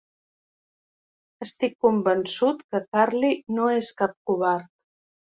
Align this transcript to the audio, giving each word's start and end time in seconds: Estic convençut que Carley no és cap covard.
Estic 1.45 1.75
convençut 1.87 2.63
que 2.71 2.81
Carley 2.87 3.37
no 3.59 3.69
és 3.75 3.91
cap 4.01 4.17
covard. 4.31 4.73